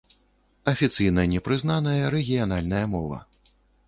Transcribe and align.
Афіцыйна 0.71 1.25
не 1.33 1.41
прызнаная 1.47 2.09
рэгіянальная 2.15 2.81
мова. 2.95 3.21